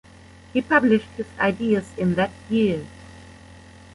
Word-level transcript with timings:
He 0.51 0.61
published 0.63 1.09
his 1.15 1.27
ideas 1.39 1.91
in 1.95 2.15
that 2.15 2.31
year. 2.49 2.87